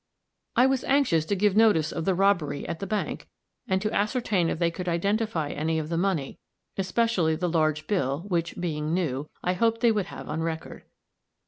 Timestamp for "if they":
4.49-4.71